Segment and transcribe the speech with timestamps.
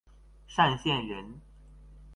[0.47, 1.39] 剡县人。